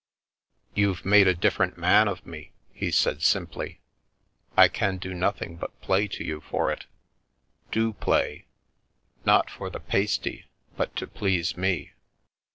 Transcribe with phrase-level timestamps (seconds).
[0.73, 3.77] "You've made a different man of me," he said sim ply."
[4.57, 6.87] I can do nothing but play to you for it.""
[7.71, 8.47] Do play—
[9.27, 10.45] not for the pasty,
[10.75, 11.91] but to please me."